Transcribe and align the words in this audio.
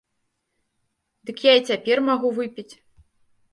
Дык 1.29 1.37
я 1.51 1.55
і 1.59 1.63
цяпер 1.69 1.97
магу 2.09 2.35
выпіць. 2.41 2.69